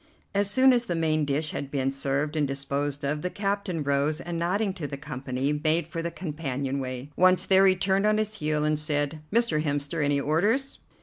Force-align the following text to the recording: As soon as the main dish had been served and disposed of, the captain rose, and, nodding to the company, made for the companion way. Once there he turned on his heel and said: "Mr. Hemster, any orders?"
As 0.33 0.49
soon 0.49 0.73
as 0.73 0.85
the 0.85 0.95
main 0.95 1.25
dish 1.25 1.51
had 1.51 1.69
been 1.69 1.91
served 1.91 2.35
and 2.35 2.47
disposed 2.47 3.05
of, 3.05 3.21
the 3.21 3.29
captain 3.29 3.83
rose, 3.83 4.19
and, 4.19 4.39
nodding 4.39 4.73
to 4.73 4.87
the 4.87 4.97
company, 4.97 5.53
made 5.63 5.85
for 5.85 6.01
the 6.01 6.09
companion 6.09 6.79
way. 6.79 7.11
Once 7.15 7.45
there 7.45 7.67
he 7.67 7.75
turned 7.75 8.07
on 8.07 8.17
his 8.17 8.37
heel 8.39 8.65
and 8.65 8.79
said: 8.79 9.19
"Mr. 9.31 9.61
Hemster, 9.61 10.03
any 10.03 10.19
orders?" 10.19 10.79